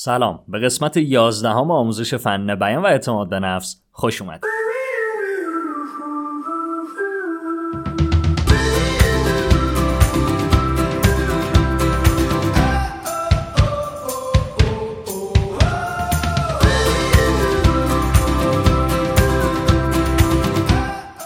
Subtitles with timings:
[0.00, 0.44] سلام.
[0.48, 4.40] به قسمت 11 هم آموزش فن بیان و اعتماد به نفس خوش اومد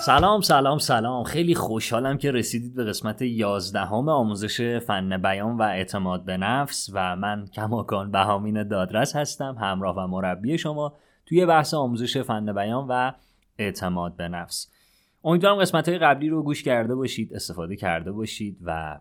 [0.06, 1.24] سلام سلام سلام.
[1.24, 6.90] خیلی خوشحالم که رسیدید به قسمت 11 هم آموزش فن بیان و اعتماد به نفس
[6.92, 10.96] و من کماکان بهامین دادرس هستم همراه و مربی شما
[11.26, 13.12] توی بحث آموزش فن بیان و
[13.58, 14.70] اعتماد به نفس.
[15.24, 19.00] امیدوارم قسمت های قبلی رو گوش کرده باشید استفاده کرده باشید و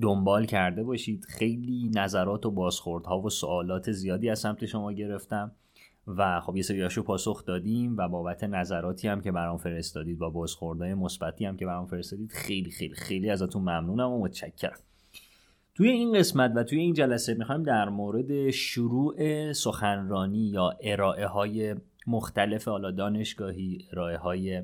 [0.00, 1.24] دنبال کرده باشید.
[1.24, 5.52] خیلی نظرات و بازخوردها و سوالات زیادی از سمت شما گرفتم.
[6.06, 10.94] و خب یه سریاشو پاسخ دادیم و بابت نظراتی هم که برام فرستادید و بازخوردهای
[10.94, 14.78] مثبتی هم که برام فرستادید خیلی خیلی خیلی ازتون ممنونم و متشکرم.
[15.74, 21.74] توی این قسمت و توی این جلسه می‌خوایم در مورد شروع سخنرانی یا ارائه های
[22.06, 24.62] مختلف حالا دانشگاهی ارائه های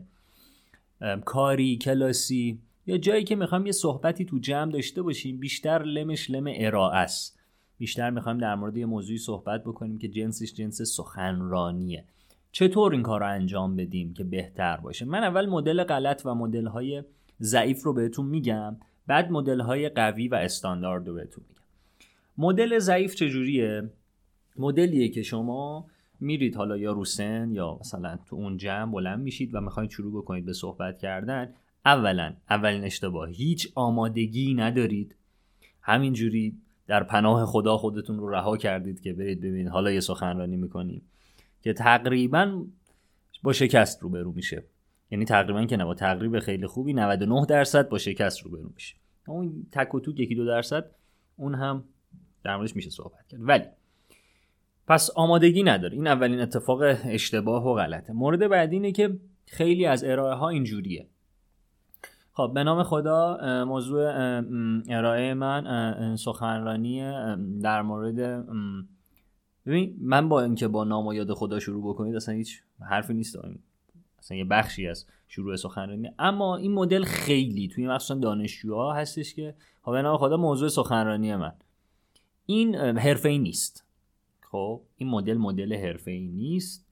[1.24, 6.44] کاری کلاسی یا جایی که می‌خوایم یه صحبتی تو جمع داشته باشیم بیشتر لمش لم
[6.56, 7.37] ارائه است.
[7.78, 12.04] بیشتر می‌خوایم در مورد یه موضوعی صحبت بکنیم که جنسش جنس سخنرانیه.
[12.52, 16.66] چطور این کار رو انجام بدیم که بهتر باشه؟ من اول مدل غلط و مدل
[16.66, 17.02] های
[17.40, 21.62] ضعیف رو بهتون میگم بعد مدل های قوی و استاندارد رو بهتون میگم.
[22.38, 23.90] مدل ضعیف چجوریه؟
[24.56, 25.86] مدلیه که شما
[26.20, 30.44] میرید حالا یا روسن یا مثلا تو اون جمع بلند میشید و می‌خواید شروع بکنید
[30.44, 31.54] به صحبت کردن.
[31.84, 35.14] اولا اولین اشتباه هیچ آمادگی ندارید.
[35.82, 36.56] همینجوری
[36.88, 41.02] در پناه خدا خودتون رو رها کردید که برید ببینید حالا یه سخنرانی می‌کنیم
[41.62, 42.64] که تقریبا
[43.42, 44.64] با شکست روبرو میشه.
[45.10, 48.94] یعنی تقریبا که نه با تقریب خیلی خوبی 99 درصد با شکست روبرو میشه.
[49.26, 50.90] اون تک و توک یکی دو درصد
[51.36, 51.84] اون هم
[52.44, 53.40] در موردش میشه صحبت کرد.
[53.42, 53.64] ولی
[54.86, 55.94] پس آمادگی نداره.
[55.94, 58.12] این اولین اتفاق اشتباه و غلطه.
[58.12, 61.06] مورد بعدی اینه که خیلی از ارائه ها اینجوریه.
[62.38, 64.10] خب به نام خدا موضوع
[64.88, 67.00] ارائه من سخنرانی
[67.62, 68.46] در مورد
[69.66, 73.38] ببین من با اینکه با نام و یاد خدا شروع بکنید اصلا هیچ حرفی نیست.
[74.18, 76.10] اصلا یه بخشی از شروع سخنرانی.
[76.18, 81.36] اما این مدل خیلی توی مخصوصا دانشجوها هستش که خب به نام خدا موضوع سخنرانی
[81.36, 81.52] من.
[82.46, 83.84] این حرفه نیست.
[84.40, 86.86] خب این مدل مدل حرفه نیست.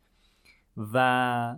[0.95, 1.57] و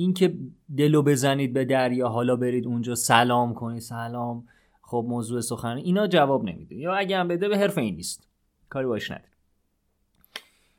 [0.00, 0.34] اینکه
[0.76, 4.48] دلو بزنید به دریا حالا برید اونجا سلام کنید سلام.
[4.82, 6.76] خب موضوع سخن اینا جواب نمیده.
[6.76, 8.28] یا اگه هم بده به حرف این نیست.
[8.68, 9.30] کاری باش نداره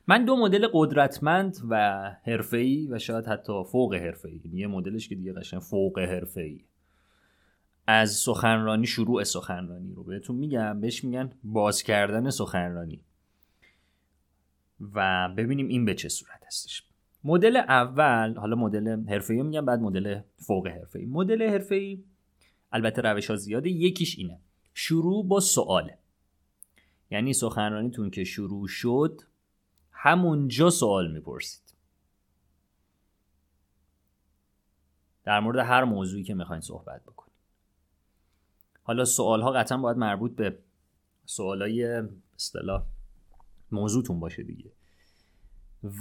[0.08, 4.42] من دو مدل قدرتمند و حرفه‌ای و شاید حتی فوق حرفه‌ای.
[4.46, 6.64] یعنی یه مدلش که دیگه قشنگ فوق حرفه‌ای.
[7.88, 10.82] از سخنرانی شروع سخنرانی رو بهتون میگم.
[10.82, 13.02] بهش میگن باز کردن سخنرانی.
[14.94, 16.91] و ببینیم این به چه صورت هستش.
[17.24, 21.06] مدل اول حالا مدل حرفه‌ای میگم بعد مدل فوق حرفه‌ای.
[21.06, 22.04] مدل حرفه‌ای
[22.72, 24.40] البته روش ها زیاده یکیش اینه.
[24.74, 25.98] شروع با سواله
[27.12, 29.22] یعنی سخنرانیتون که شروع شد
[29.92, 31.74] همونجا سوال می‌پرسید.
[35.24, 37.32] در مورد هر موضوعی که می‌خواین صحبت بکنید.
[38.84, 40.59] حالا سوال ها قطعا باید مربوط به
[41.26, 42.03] سوالای
[42.36, 42.84] اصطلاح
[43.72, 44.72] موضوعتون باشه دیگه.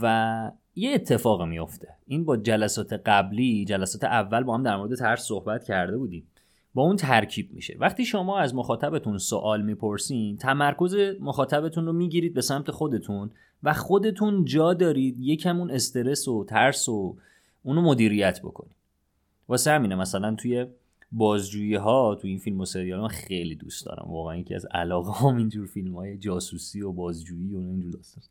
[0.02, 5.22] و یه اتفاق میفته این با جلسات قبلی جلسات اول با هم در مورد ترس
[5.22, 6.26] صحبت کرده بودیم.
[6.74, 7.76] با اون ترکیب میشه.
[7.80, 13.30] وقتی شما از مخاطبتون سوال می‌پرسین تمرکز مخاطبتون رو می‌گیرید به سمت خودتون
[13.62, 17.16] و خودتون جا دارید یکمون استرس و ترس و
[17.62, 18.76] اونو مدیریت بکنید.
[19.48, 20.66] واسه همینه مثلا توی
[21.12, 24.06] بازجویی ها تو این فیلم و سریال من خیلی دوست دارم.
[24.08, 28.24] واقعا یکی از علاقه هم اینجور فیلم های جاسوسی و بازجویی و اینجور داستان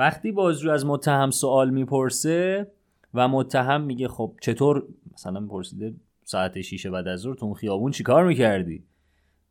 [0.00, 2.70] وقتی بازجو از متهم سوال می‌پرسه
[3.14, 5.94] و متهم میگه خب چطور مثلا میپرسیده
[6.24, 8.84] ساعت شیشه بعد از ظهر تو اون خیابون چیکار می‌کردی؟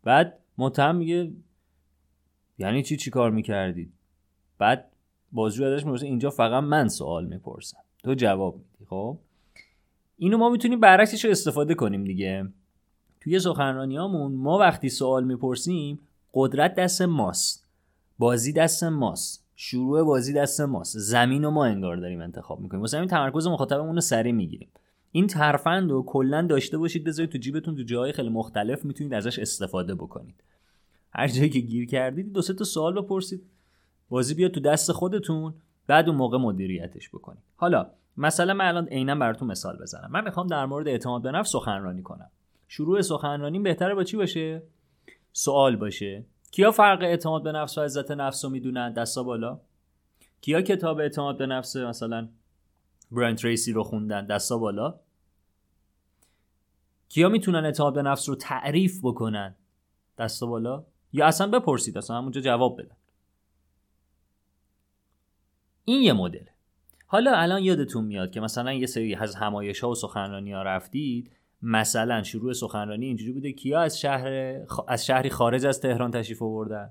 [0.03, 1.31] بعد متهم میگه
[2.57, 3.91] یعنی چی چیکار می‌کردی؟
[4.57, 4.91] بعد
[5.31, 7.83] بازجو ازش می‌پرسه اینجا فقط من سوال می‌پرسم.
[8.03, 9.17] تو جواب میدی خب؟
[10.17, 12.49] اینو ما می‌تونیم برعکسش رو استفاده کنیم دیگه.
[13.19, 15.99] توی سخنرانیامون ما وقتی سوال می‌پرسیم
[16.33, 17.67] قدرت دست ماست.
[18.19, 19.48] بازی دست ماست.
[19.61, 20.97] شروع بازی دست ماست.
[20.97, 22.81] زمین و ما انگار داریم انتخاب می‌کنیم.
[22.81, 24.69] واسه همین تمرکز مخاطبمون رو سریع می‌گیریم.
[25.11, 29.39] این ترفند رو کلا داشته باشید بذارید تو جیبتون تو جاهای خیلی مختلف می‌تونید ازش
[29.39, 30.43] استفاده بکنید.
[31.13, 33.41] هر جایی که گیر کردید دو سه تا سوال بپرسید.
[34.09, 35.53] بازی بیاد تو دست خودتون
[35.87, 37.43] بعد اون موقع مدیریتش بکنید.
[37.55, 40.09] حالا مثلا من الان عینا براتون مثال بزنم.
[40.11, 42.29] من می‌خوام در مورد اعتماد به نفس سخنرانی کنم.
[42.67, 44.61] شروع سخنرانی بهتره با چی باشه؟
[45.33, 46.23] سوال باشه.
[46.51, 49.59] کیا فرق اعتماد به نفس و عزت نفس رو می‌دونن؟ دستا بالا.
[50.41, 52.29] کیا کتاب اعتماد به نفس مثلا
[53.11, 54.99] براین تریسی رو خوندن؟ دستا بالا.
[57.09, 59.55] کیا می‌تونن اعتماد به نفس رو تعریف بکنن؟
[60.17, 60.85] دستا بالا.
[61.13, 62.95] یا اصلا بپرسید اصلا همونجا جواب بدن.
[65.85, 66.45] این یه مدل.
[67.05, 71.31] حالا الان یادتون میاد که مثلا یه سری از همایش ها و سخنرانی ها رفتید.
[71.61, 74.27] مثلا شروع سخنرانی اینجوری بوده کیا از شهر
[74.87, 76.89] از شهری خارج از تهران تشریف آوردن؟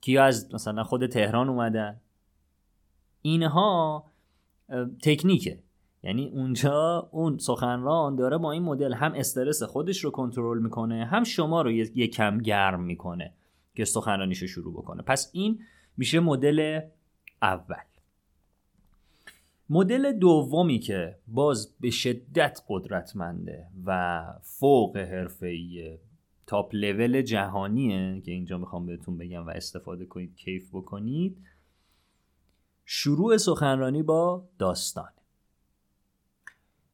[0.00, 2.00] کیا از مثلا خود تهران اومدن؟
[3.22, 4.04] اینها
[5.02, 5.58] تکنیکه.
[6.02, 11.24] یعنی اونجا اون سخنران داره با این مدل هم استرس خودش رو کنترل می‌کنه هم
[11.24, 13.34] شما رو یه کم گرم می‌کنه
[13.74, 15.02] که سخنرانیش شروع بکنه.
[15.02, 15.58] پس این
[15.96, 16.80] میشه مدل
[17.42, 17.76] اول.
[19.70, 25.98] مدل دومی که باز به شدت قدرتمنده و فوق حرفه‌ای
[26.46, 31.36] تاپ لول جهانیه که اینجا می‌خوام بهتون بگم و استفاده کنید کیف بکنید
[32.84, 35.08] شروع سخنرانی با داستان.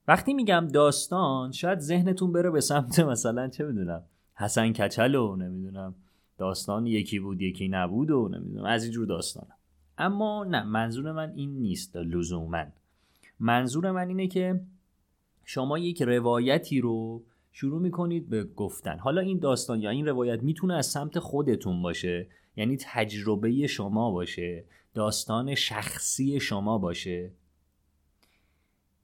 [0.08, 5.94] وقتی میگم داستان شاید ذهنتون بره به سمت مثلا چه می‌دونم حسن کچل و نمی‌دونم
[6.38, 9.56] داستان یکی بود یکی نبود و نمی‌دونم از اینجور داستانم
[10.00, 12.64] اما نه منظور من این نیست لزوما.
[13.40, 14.60] منظور من اینه که
[15.44, 18.98] شما یک روایتی رو شروع می‌کنید به گفتن.
[18.98, 22.26] حالا این داستان یا این روایت می‌تونه از سمت خودتون باشه
[22.56, 24.64] یعنی تجربه شما باشه
[24.94, 27.30] داستان شخصی شما باشه.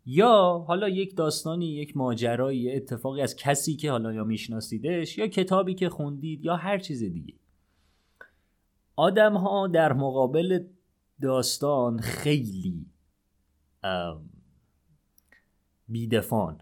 [0.07, 5.75] یا حالا یک داستانی یک ماجرایی اتفاقی از کسی که حالا یا میشناسیدش یا کتابی
[5.75, 7.35] که خوندید یا هر چیز دیگه.
[8.97, 10.65] آدم ها در مقابل
[11.21, 12.87] داستان خیلی
[15.89, 16.61] بیدفان.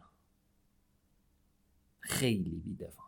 [2.01, 3.05] خیلی بیدفان.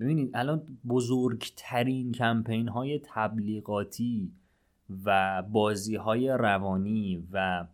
[0.00, 4.32] ببینید الان بزرگترین کمپین های تبلیغاتی
[5.04, 7.66] و بازی های روانی و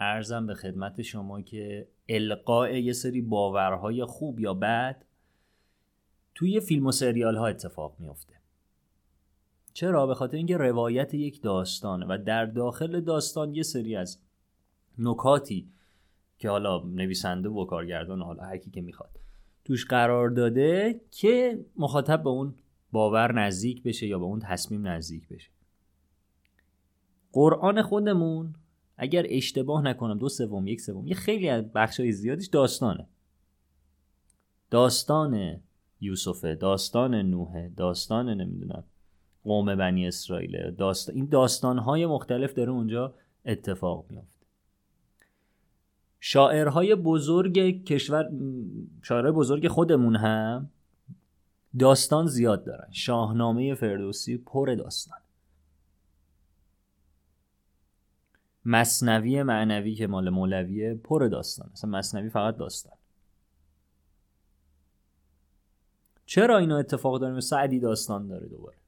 [0.00, 5.04] ارزم به خدمت شما که القاء یه سری باورهای خوب یا بد
[6.34, 8.39] توی فیلم و سریال ها اتفاق میفته
[9.72, 14.18] چرا؟ به خاطر اینکه روایت یک داستانه و در داخل داستان یه سری از
[14.98, 15.68] نکاتی
[16.38, 19.10] که حالا نویسنده و کارگردان حالا هر کی که می‌خواد
[19.64, 22.54] توش قرار داده که مخاطب به اون
[22.92, 25.50] باور نزدیک بشه یا به اون تصمیم نزدیک بشه.
[27.32, 28.54] قرآن خودمون
[28.96, 33.06] اگر اشتباه نکنم دو سوم یک سوم یه خیلی از بخشای زیادیش داستانه.
[34.70, 35.60] داستان
[36.00, 38.84] یوسفه داستان نوحه داستان نمی‌دونم
[39.44, 40.70] قوم بنی اسرائیل.
[40.70, 43.14] داستان این داستانهای مختلف داره اونجا
[43.44, 44.46] اتفاق میافته.
[46.20, 48.30] شاعرهای بزرگ کشور
[49.02, 50.70] شاعرهای بزرگ خودمون هم
[51.78, 52.88] داستان زیاد دارن.
[52.90, 55.18] شاهنامه فردوسی پر داستان.
[58.64, 61.70] مصنوی معنوی که مال مولویه پر داستان.
[61.72, 62.92] مثلا مصنوی فقط داستان.
[66.26, 68.79] چرا اینا اتفاق داره؟ سعدی داستان داره دوباره.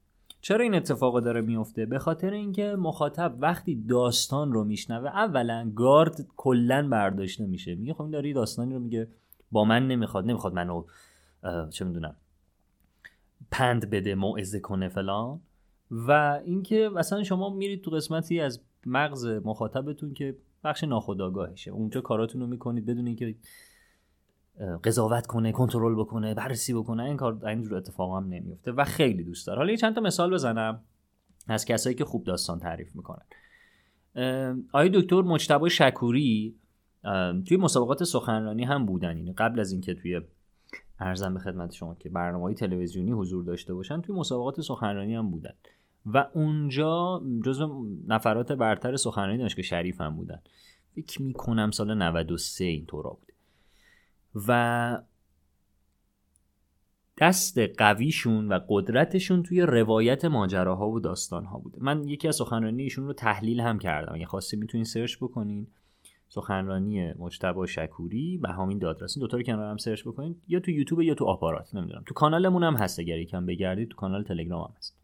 [0.43, 6.27] چرا این اتفاق داره میفته؟ به خاطر اینکه مخاطب وقتی داستان رو میشنوه اولا گارد
[6.37, 7.75] کلا برداشته میشه.
[7.75, 9.07] میگه خب این داره داستانی رو میگه
[9.51, 10.83] با من نمی‌خواد نمی‌خواد منو
[11.69, 12.15] چه می‌دونم
[13.51, 15.39] پند بده موعظه کنه فلان.
[15.91, 21.71] و اینکه مثلا شما میرید تو قسمتی از مغز مخاطبتون که بخش ناخودآگاهشه.
[21.71, 23.35] اونجا کاراتون رو می‌کنید بدون اینکه
[24.83, 29.47] قضاوت کنه کنترل بکنه بررسی بکنه این کار اینجور اتفاق هم نمیفته و خیلی دوست
[29.47, 29.57] داره.
[29.57, 30.81] حالا یه چند تا مثال بزنم
[31.47, 33.25] از کسایی که خوب داستان تعریف می‌کنن.
[34.73, 36.55] آقای دکتر مجتبی شکوری
[37.47, 39.17] توی مسابقات سخنرانی هم بودن.
[39.17, 40.21] اینه قبل از اینکه توی
[40.99, 45.53] ارزم به خدمت شما که برنامه تلویزیونی حضور داشته باشن توی مسابقات سخنرانی هم بودن.
[46.05, 50.39] و اونجا جزو نفرات برتر سخنرانی دانشگاه شریف هم بودن.
[50.95, 53.32] فکر می‌کنم سال 93 اینطورا بوده
[54.47, 55.01] و
[57.17, 61.77] دست قویشون و قدرتشون توی روایت ماجراها و داستانها بوده.
[61.81, 64.15] من یکی از سخنرانی ایشون رو تحلیل هم کردم.
[64.15, 65.67] اگه خواستی می‌تونین سرچ بکنین.
[66.27, 70.41] سخنرانی مجتبی شکوری و همین دادرس این دوتا رو کنار هم سرچ بکنین.
[70.47, 71.75] یا تو یوتیوب یا تو آپارات.
[71.75, 72.03] نمی‌دونم.
[72.05, 73.89] تو کانالمون هم هست اگر یکم بگردید.
[73.89, 74.97] تو کانال تلگرام هم هست.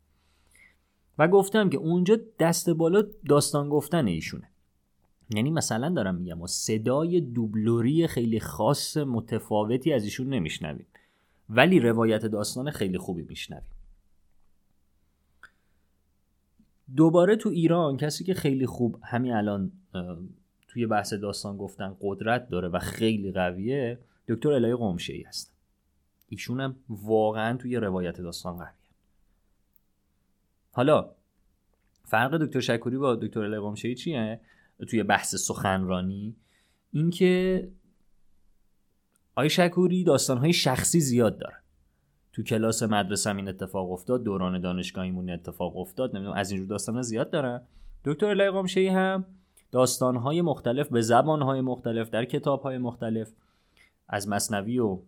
[1.17, 4.49] و گفتم که اونجا دست بالا داستان گفتن ایشونه.
[5.29, 10.85] یعنی مثلا دارم میگم و صدای دوبلوری خیلی خاص متفاوتی از ایشون نمیشنویم.
[11.49, 13.63] ولی روایت داستان خیلی خوبی میشنویم.
[16.95, 19.71] دوباره تو ایران کسی که خیلی خوب همین الان
[20.67, 25.53] توی بحث داستان گفتن قدرت داره و خیلی قویه دکتر الهی قمشه ای هست.
[26.29, 28.73] ایشون هم واقعا توی روایت داستان قویه.
[30.71, 31.09] حالا
[32.03, 34.39] فرق دکتر شکوری با دکتر لقامشهی چیه؟
[34.85, 36.35] توی بحث سخنرانی
[36.91, 37.67] اینکه
[39.35, 41.55] آی شکوری داستانهای شخصی زیاد داره.
[42.33, 47.29] تو کلاس مدرسه این اتفاق افتاد دوران دانشگاهیمون اتفاق افتاد نمی‌دونم از اینجور داستان زیاد
[47.29, 47.61] دارن.
[48.05, 49.25] دکتر لقامشهی هم
[49.71, 53.31] داستانهای مختلف به زبانهای مختلف در کتابهای مختلف
[54.07, 54.99] از مصنوی و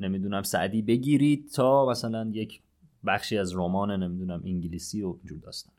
[0.00, 2.62] نمی‌دونم سعدی بگیرید تا مثلا یک
[3.06, 5.74] بخشی از رمان نمی‌دونم انگلیسی و اینجور داستان.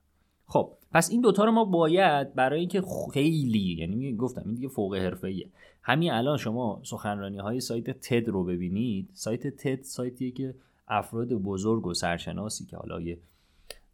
[0.51, 4.96] خب پس این دوتا رو ما باید برای اینکه خیلی یعنی گفتم این دیگه فوق
[4.96, 5.50] حرفه‌ایه.
[5.81, 9.10] همین الان شما سخنرانی های سایت تد رو ببینید.
[9.13, 10.55] سایت تد سایتیه که
[10.88, 13.20] افراد بزرگ و سرشناسی که حالا یه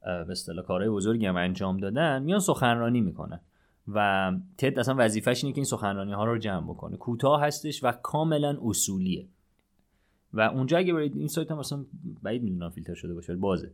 [0.01, 3.39] به اصطلاح کارهای بزرگی هم انجام دادن میان سخنرانی می‌کنن.
[3.87, 6.97] و تد اصلا وظیفش اینه که این سخنرانی ها رو جمع بکنه.
[6.97, 9.27] کوتاه هستش و کاملا اصولیه.
[10.33, 11.85] و اونجا اگه برید این سایت هم اصلا
[12.23, 13.71] بعید می‌دونم فیلتر شده باشه بازه.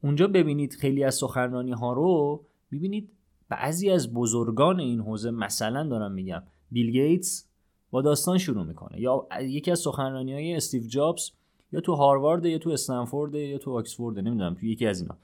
[0.00, 3.10] اونجا ببینید خیلی از سخنرانی ها رو ببینید
[3.48, 7.48] بعضی از بزرگان این حوزه مثلا دارم میگم بیل گیتس
[7.90, 11.30] با داستان شروع می‌کنه یا یکی از سخنرانی های استیو جابز
[11.72, 15.16] یا تو هاروارد یا تو استنفورد یا تو آکسفورد نمی‌دونم تو یکی از اینا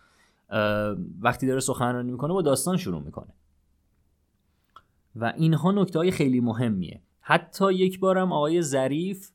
[1.21, 3.33] وقتی داره سخنرانی می‌کنه با داستان شروع می‌کنه.
[5.17, 7.01] و اینها نکته های خیلی مهمیه.
[7.21, 9.31] حتی یک بارم آقای ظریف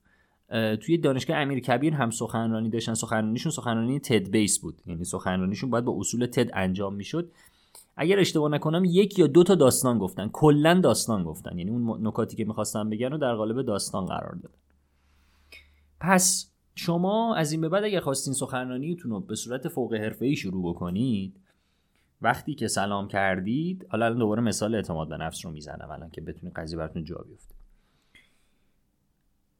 [0.81, 2.93] توی دانشگاه امیر کبیر هم سخنرانی داشتن.
[2.93, 4.81] سخنرانیشون سخنرانی تد بیس بود.
[4.85, 7.31] یعنی سخنرانیشون باید با اصول تد انجام می‌شد.
[7.97, 10.29] اگر اشتباه نکنم یک یا دو تا داستان گفتن.
[10.33, 11.57] کلا داستان گفتن.
[11.57, 14.55] یعنی اون نکاتی که می‌خواستن بگن رو در قالب داستان قرار دادن.
[15.99, 20.73] پس شما از این به بعد اگر خواستین سخنرانیتون رو به صورت فوق حرفه‌ای شروع
[20.73, 21.39] بکنید
[22.21, 26.21] وقتی که سلام کردید حالا الان دوباره مثال اعتماد به نفس رو می‌زنم الان که
[26.21, 27.54] بتونید قضیه براتون جا بیفته.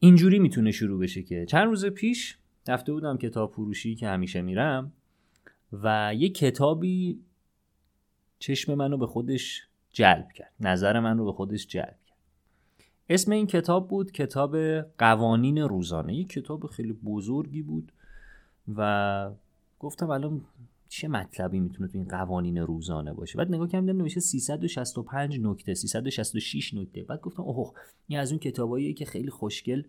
[0.06, 4.92] اینجوری می‌تونه شروع بشه که چند روز پیش رفته بودم کتاب فروشی که همیشه میرم
[5.74, 7.20] و یه کتابی
[8.40, 12.18] چشم منو به خودش جلب کرد نظر من رو به خودش جلب کرد.
[13.10, 16.16] اسم این کتاب بود کتاب قوانین روزانه.
[16.16, 17.92] یه کتاب خیلی بزرگی بود
[18.76, 19.32] و
[19.80, 20.42] گفتم الان
[20.98, 26.74] چه مطلبی می‌تونه تو این قوانین روزانه باشه؟ بعد نگاه کردم نوشته 365 نکته 366
[26.74, 27.04] نکته.
[27.04, 27.74] بعد گفتم اوه
[28.08, 29.84] این از اون کتاباییه که خیلی خوشگل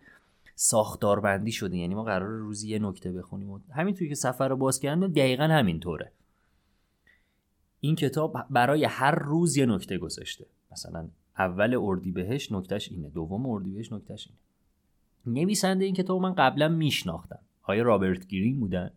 [0.54, 1.76] ساختاربندی شده.
[1.76, 3.50] یعنی ما قرار روزی یه نکته بخونیم.
[3.50, 6.12] و همینطوری که سفر رو باز کردن دقیقا همینطوره.
[7.80, 10.46] این کتاب برای هر روز یه نکته گذاشته.
[10.72, 11.08] مثلا
[11.38, 14.38] اول اردیبهشت نکتهش اینه دوم اردیبهشت نکتهش اینه.
[15.40, 17.38] نویسنده این کتاب من قبلا میشناختم.
[17.62, 18.90] آیا رابرت گرین بودن.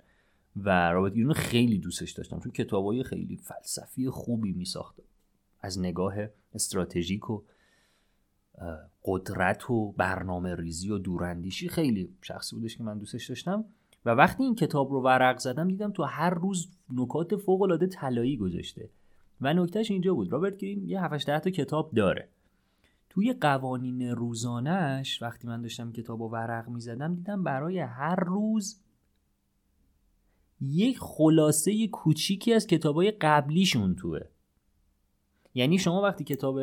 [0.56, 5.03] و رابرت گرین خیلی دوستش داشتم چون کتابای خیلی فلسفی خوبی میساخته
[5.62, 6.15] از نگاه
[6.53, 7.41] استراتژیک و
[9.06, 13.65] قدرت و برنامه ریزی و دوراندیشی خیلی شخصی بودش که من دوستش داشتم.
[14.06, 18.38] و وقتی این کتاب رو ورق زدم دیدم تو هر روز نکات فوق العاده طلایی
[18.38, 18.89] گذاشته.
[19.41, 20.32] و نکتهش اینجا بود.
[20.32, 22.29] رابرت گرین یه 7 تا کتاب داره.
[23.10, 28.79] توی قوانین روزانش وقتی من داشتم کتاب و ورق می‌زدم دیدم برای هر روز
[30.62, 34.20] یک خلاصه کوچیکی از کتابای قبلیشون توه.
[35.56, 36.60] یعنی شما وقتی کتاب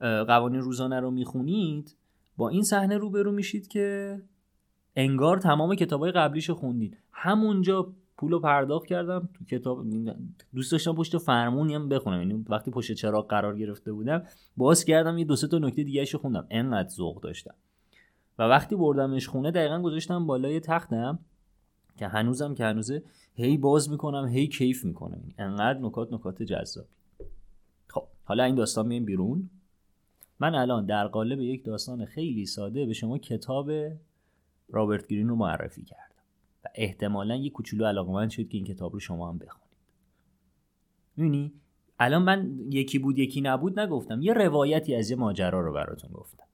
[0.00, 1.96] قوانین روزانه رو می‌خونید
[2.36, 4.18] با این صحنه روبرو میشید که
[4.96, 6.98] انگار تمام کتابای قبلیشو خوندید.
[7.12, 9.84] همونجا پول رو پرداخت کردم تو کتاب
[10.54, 12.18] دوست داشتم پشت فرمونی هم بخونم.
[12.18, 14.22] یعنی وقتی پشت چراغ قرار گرفته بودم
[14.56, 16.46] باز کردم یه دو سه تا نکته دیگه خوندم.
[16.50, 17.54] انقدر ذوق داشتم.
[18.38, 21.18] و وقتی بردمش خونه دقیقا گذاشتم بالای تختم.
[21.96, 23.02] که هنوزم که هنوزه
[23.34, 25.22] هی باز می‌کنم هی کیف می‌کنم.
[25.38, 26.88] انقدر نکات نکات جذابی.
[27.88, 29.50] خب حالا این داستان میایم بیرون.
[30.40, 33.70] من الان در قالب یک داستان خیلی ساده به شما کتاب
[34.68, 36.22] رابرت گرین رو معرفی کردم.
[36.64, 39.76] و احتمالا یه کوچولو علاقمند شد که این کتاب رو شما هم بخونید.
[41.16, 41.52] می‌بینی؟
[41.98, 44.22] الان من یکی بود یکی نبود نگفتم.
[44.22, 46.45] یه روایتی از یه ماجرا رو براتون گفتم.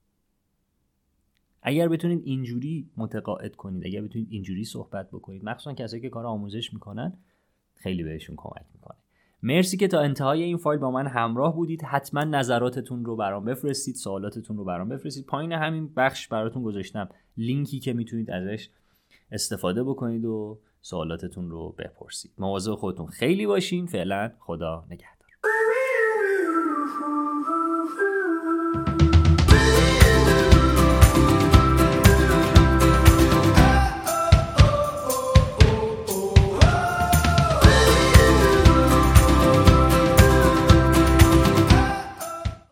[1.62, 6.72] اگر بتونید اینجوری متقاعد کنید اگر بتونید اینجوری صحبت بکنید مخصوصا کسایی که کار آموزش
[6.72, 7.12] می‌کنن
[7.76, 8.96] خیلی بهشون کمک می‌کنه.
[9.42, 11.84] مرسی که تا انتهای این فایل با من همراه بودید.
[11.84, 15.26] حتما نظراتتون رو برام بفرستید سوالاتتون رو برام بفرستید.
[15.26, 17.08] پایین همین بخش براتون گذاشتم.
[17.36, 18.68] لینکی که می‌تونید ازش
[19.32, 22.32] استفاده بکنید و سوالاتتون رو بپرسید.
[22.38, 23.86] مواظب خودتون خیلی باشین.
[23.86, 25.28] فعلا خدا نگهدار.